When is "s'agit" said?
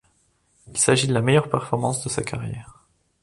0.79-1.05